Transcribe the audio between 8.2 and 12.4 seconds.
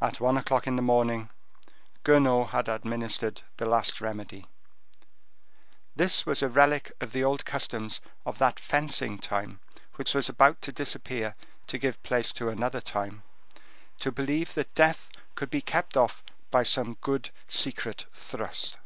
of that fencing time, which was about to disappear to give place